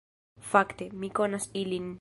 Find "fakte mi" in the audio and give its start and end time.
0.53-1.13